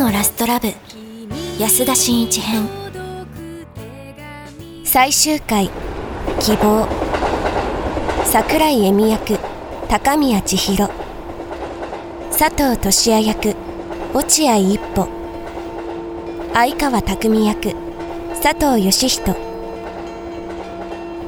[0.00, 0.72] のラストラブ。
[1.58, 2.66] 安田真一編。
[4.82, 5.68] 最終回。
[6.40, 6.88] 希望。
[8.24, 9.38] 桜井恵美役。
[9.90, 10.88] 高宮千尋。
[12.30, 13.54] 佐藤俊也役。
[14.14, 15.06] 落合一歩。
[16.54, 17.74] 相川匠役。
[18.42, 19.36] 佐藤義人。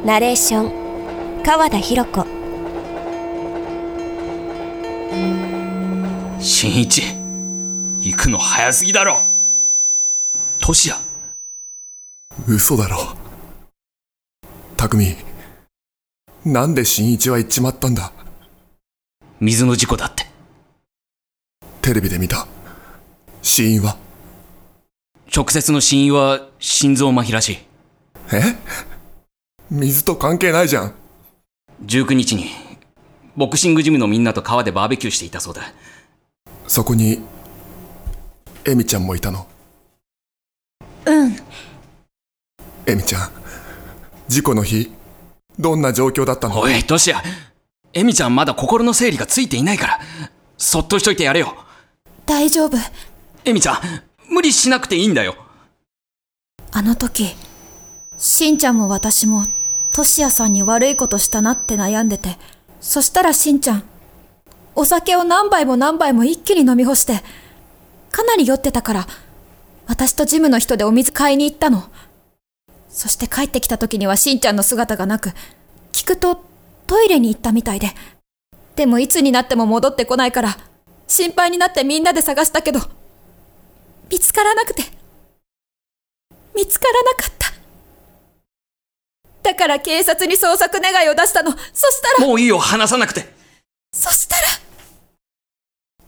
[0.03, 1.43] ナレーション。
[1.45, 2.27] 川田博子。
[6.41, 7.22] 新一。
[8.05, 9.23] 行くの早すぎだろ。
[10.59, 10.97] トシヤ。
[12.49, 12.97] 嘘だろ。
[14.77, 15.17] 匠
[16.45, 18.13] なんで新一は行っちまったんだ？
[19.39, 20.27] 水の事故だって。
[21.81, 22.49] テレビで見た。
[23.41, 23.97] 死因は？
[25.33, 27.59] 直接の死因は心臓麻痺らしい。
[28.33, 28.43] え？
[29.71, 30.95] 水と関係ないじゃん。
[31.87, 32.47] 19日に
[33.37, 35.63] ボクシングジムのみんなと川でバーベキューしていたそうだ。
[36.67, 37.21] そこに
[38.65, 39.47] エミちゃんもいたの？
[41.07, 41.37] うん。
[42.87, 43.31] エミちゃん
[44.29, 44.93] 事故の日
[45.59, 46.61] どんな状況だったの？
[46.61, 47.23] おいトシヤ
[47.93, 50.01] エミちゃんまだ心の整理がついていないから。
[50.57, 51.57] そっとしといてやれよ。
[52.25, 52.77] 大丈夫。
[53.45, 53.81] エミちゃん
[54.31, 55.35] 無理しなくていいんだよ。
[56.71, 57.35] あの時、
[58.17, 59.43] しんちゃんも私も、
[59.93, 62.39] としやさんに悪いことしたなって悩んでて、
[62.81, 63.83] そしたらしんちゃん、
[64.75, 67.23] お酒を何杯も何杯も一気に飲み干して、
[68.13, 69.07] かなり酔ってたから、
[69.87, 71.91] 私とジムの人でお水買いに行ったの。
[72.89, 75.31] そして帰ってきた時にはしんちゃんの姿がなく、
[75.93, 76.45] 聞くと
[76.87, 77.89] トイレに行ったみたいで。
[78.77, 80.59] でもいつになっても戻ってこないから、
[81.09, 82.81] 心配になってみんなで探したけど、
[84.11, 84.83] 見つからなくて。
[86.55, 87.53] 見つからなかった。
[89.43, 91.51] だから警察に捜索願いを出したの。
[91.51, 91.57] そ
[91.91, 93.27] したら、もういいよ話さなくて
[93.93, 94.43] そしたら、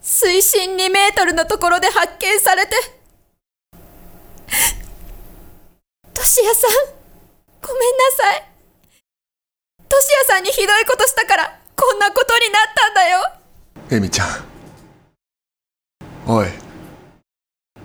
[0.06, 2.76] 水深2メートルのところで発見されて。
[6.12, 6.70] としやさん、
[7.62, 8.44] ごめんなさい。
[9.88, 13.18] としやさんにひどいことしたから、こんなことになったんだよ。
[13.90, 14.28] エミちゃん
[16.26, 16.48] おい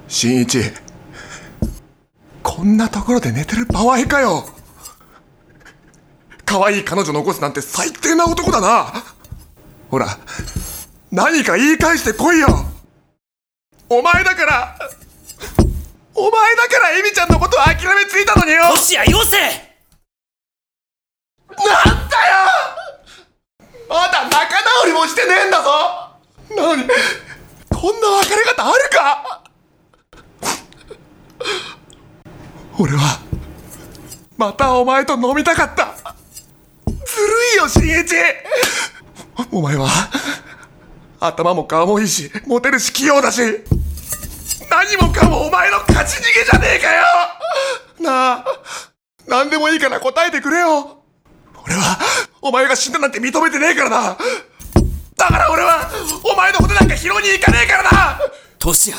[0.10, 0.60] 新一
[2.44, 4.50] こんなところで寝てる場合かよ
[6.46, 8.94] 可愛い彼女残すなんて最低な男だな
[9.90, 10.08] ほら
[11.12, 12.48] 何か言い返してこいよ。
[13.90, 14.78] お前だから
[16.14, 18.62] お前だからエミちゃんのことは諦めついたのによ。
[18.76, 19.38] トシヤよせ。
[21.50, 21.68] なんだよ。
[23.90, 25.72] まだ仲直りもしてねえんだぞ。
[26.56, 26.84] なのに
[27.70, 29.42] こんな別れ方あるか。
[32.78, 33.20] 俺は
[34.38, 35.96] またお前と飲みたかった。
[36.86, 37.00] ずる
[37.56, 38.16] いよ新一。
[39.52, 39.90] お前は
[41.20, 43.42] 頭も顔もいいしモテるし器用だし
[44.70, 47.04] 何もかもお前の勝ち逃げじゃねえかよ。
[48.00, 48.46] なあ
[49.28, 51.00] 何でもいいから答えてくれよ。
[51.66, 52.00] 俺は、
[52.42, 54.18] お前が死んだなんて認めてねえからな。
[55.18, 55.90] だから俺は、
[56.24, 58.20] お前のことなんか拾いに行かねえからな。
[58.58, 58.98] トシヤ。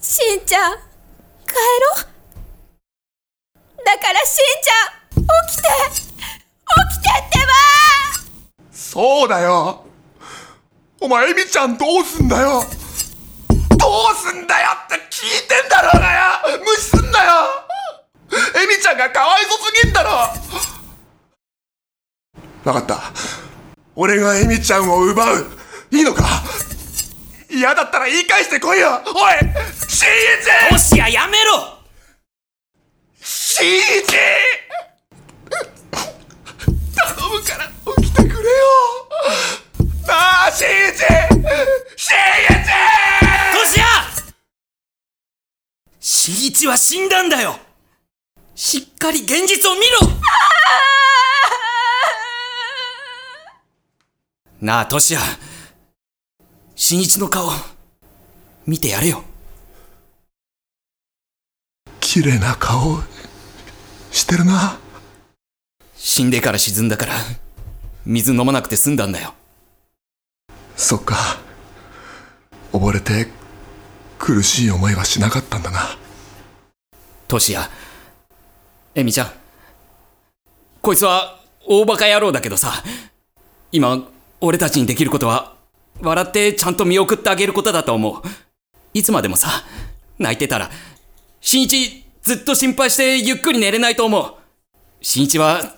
[0.00, 3.54] しんちゃん、帰ろう。
[3.84, 5.62] だからしんちゃん、起きて。
[5.92, 7.52] 起きてってば。
[8.72, 9.84] そうだよ
[11.00, 12.62] お前エミちゃんどうすんだよ?
[13.78, 16.12] どうすんだよって聞いてんだろうが
[16.56, 16.58] よ!
[16.64, 17.32] 無視すんなよ!
[18.62, 20.28] エミちゃんがかわいそすぎんだろ!
[22.64, 23.12] 分かった。
[23.94, 25.46] 俺がエミちゃんを奪う。
[25.90, 26.24] いいのか?
[27.50, 29.02] 嫌だったら言い返してこいよ。
[29.06, 29.12] おい
[29.86, 30.08] 新
[30.68, 31.78] 一もしややめろ!
[33.20, 33.82] 新一
[36.96, 39.03] 頼むから起きてくれよ!
[40.54, 40.98] 信じ
[41.96, 42.16] 信
[42.46, 42.54] じ
[43.52, 43.86] トシヤ
[45.98, 47.56] 新一は死んだんだよ
[48.54, 50.08] しっかり現実を見ろ
[54.62, 55.20] なあ、トシヤ
[56.76, 57.50] 新一の顔、
[58.66, 59.24] 見てやれよ。
[62.00, 63.02] 綺麗な顔、
[64.10, 64.78] してるな。
[65.96, 67.14] 死んでから沈んだから、
[68.06, 69.34] 水飲まなくて済んだんだよ。
[70.76, 71.16] そっか
[72.72, 73.28] 溺れて
[74.18, 75.80] 苦しい思いはしなかったんだな
[77.28, 77.68] トシヤ。
[78.94, 79.32] エミちゃん。
[80.80, 82.72] こいつは大バカ野郎だけどさ、
[83.72, 84.08] 今、
[84.40, 85.56] 俺たちにできることは、
[86.00, 88.22] 笑ってちゃんと見送ってあげることだと思う。
[88.92, 89.48] いつまでもさ、
[90.18, 90.70] 泣いてたら、
[91.40, 94.34] 新一ずっと心配してゆっくり寝れないと思う。
[95.00, 95.76] 新一は、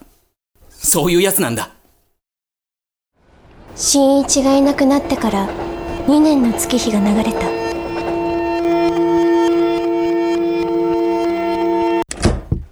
[0.71, 1.76] そういうやつなんだ。
[3.79, 5.47] 新一がいなくなってから
[6.07, 7.41] 2年の月日が流れた。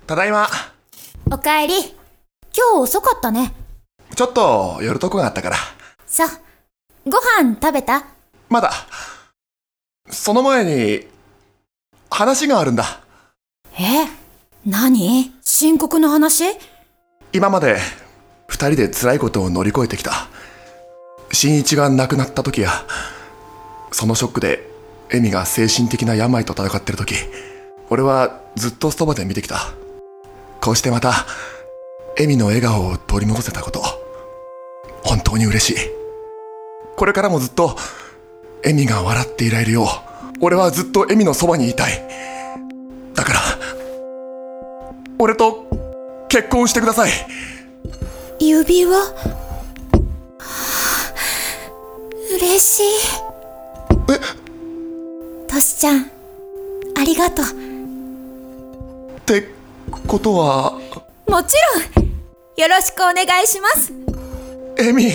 [0.07, 0.49] ただいま。
[1.31, 1.75] おかえり。
[2.57, 3.53] 今日遅かったね。
[4.17, 5.57] ちょっと寄るとこがあったから。
[6.07, 6.25] さ、
[7.05, 8.07] ご飯食べた？
[8.49, 8.73] まだ。
[10.09, 11.07] その前に
[12.11, 13.03] 話があるんだ。
[13.79, 14.09] え？
[14.65, 15.35] 何？
[15.43, 16.45] 深刻な話？
[17.35, 17.77] 今まで
[18.49, 20.29] 二人で辛いことを乗り越えてきた
[21.35, 22.71] 新一が亡くなった時や
[23.93, 24.69] そのショックで
[25.11, 27.15] エミが精神的な病と戦ってる時
[27.91, 29.59] 俺はずっとそばで見てきた。
[30.61, 31.27] こうしてまた
[32.17, 33.83] エミの笑顔を取り戻せたこと
[35.03, 35.91] 本当に嬉しい。
[36.97, 37.77] これからもずっと
[38.65, 39.87] エミが笑っていられるよう
[40.41, 42.03] 俺はずっとエミのそばにいたい。
[43.15, 43.41] だから
[45.19, 45.67] 俺と
[46.29, 47.11] 結婚してください。
[48.41, 49.44] 指輪？
[52.55, 52.83] 嬉しい。
[54.13, 55.49] え？
[55.49, 56.09] トシちゃん
[56.97, 57.47] ありがとう。
[59.17, 59.49] って
[60.07, 60.79] ことは？
[61.27, 61.57] もち
[61.97, 62.07] ろん。
[62.57, 63.93] よろしくお願いします。
[64.79, 65.09] エミ。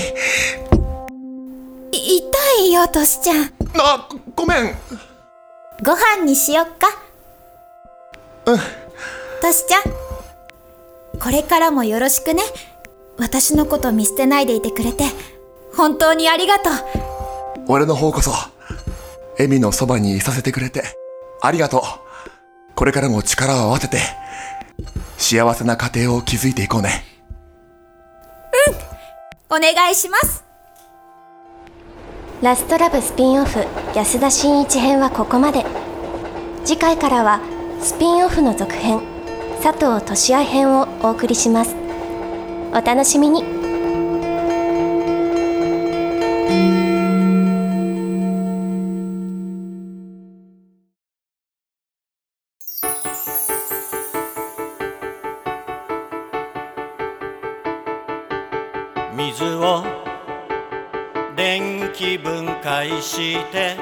[1.94, 2.28] い痛
[2.60, 3.54] いよトシちゃん。
[3.78, 4.76] あごめん。
[5.82, 6.88] ご飯にしよっか。
[8.48, 8.58] うん。
[9.42, 9.84] トシちゃん
[11.18, 12.44] これからもよろしくね。
[13.18, 15.06] 私のこと見捨てないでいてくれて
[15.74, 17.09] 本当にありがとう
[17.72, 18.32] 俺の方こそ
[19.38, 20.82] エミのそばにいさせてくれて
[21.40, 21.82] ありがとう。
[22.76, 24.00] これからも力を合わせて
[25.20, 27.04] 幸せな家庭を築いていこうね。
[29.52, 30.44] お願いします。
[32.42, 33.60] ラストラブスピンオフ
[33.96, 35.64] 安田真一編はここまで。
[36.66, 37.40] 次回からは
[37.82, 39.02] スピンオフの続編
[39.62, 41.76] 佐藤俊也編をお送りします。
[42.72, 43.59] お楽しみに
[63.02, 63.78] して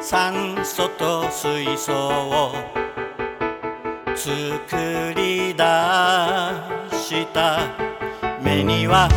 [0.00, 2.52] 酸素と水素を
[4.14, 5.62] 作り出
[6.92, 7.94] した。
[8.42, 9.08] 目には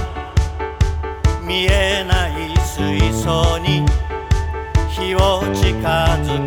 [1.43, 3.85] 見えない水素に
[4.89, 5.75] 火を近
[6.23, 6.46] づ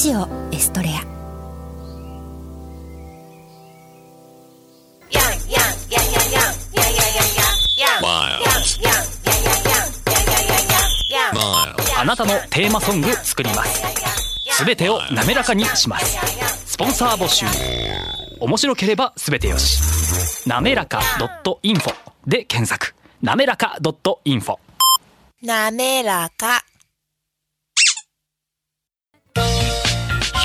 [0.00, 1.02] ジオエストレア。
[11.98, 13.82] あなたのテーマソング作ります。
[14.52, 16.16] すべてを滑らかにします。
[16.64, 17.44] スポンサー募集。
[18.40, 20.48] 面白ければすべてよし。
[20.48, 21.00] なめらか
[21.62, 21.94] .info
[22.26, 22.94] で検索。
[23.20, 23.76] なめらか
[24.24, 24.56] .info
[25.42, 26.64] なめらか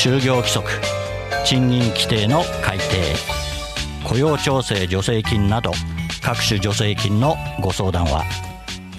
[0.00, 0.70] 就業規則
[1.44, 2.84] 賃金規定の改定
[4.04, 5.72] 雇用調整助成金など
[6.22, 8.22] 各種助成金のご相談は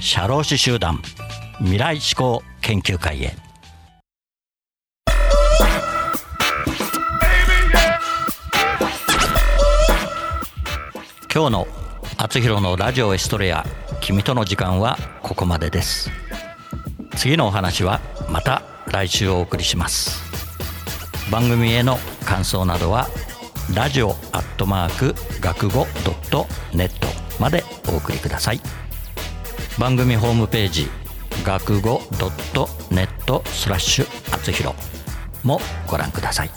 [0.02, 1.02] 社労士集団
[1.60, 3.34] 未来志向研究会へ。
[11.34, 11.68] 今日の
[12.18, 13.66] 「あつひろのラジオエストレア
[14.02, 16.12] 君との時間」はここまでです。
[17.16, 20.29] 次のお話はまた来週お送りします。
[21.32, 23.08] 番組への感想などは
[23.76, 27.08] ラジオアットマーク学語ドットネット
[27.40, 28.62] までお送りください
[29.78, 30.88] 番組ホームページ
[31.44, 34.74] 学語ドットネットスラッシュあつひろ
[35.44, 36.50] もご覧ください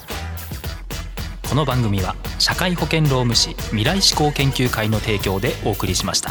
[1.49, 6.31] この番組は社会保険労務士未来志向研究会の提供でお送りしました。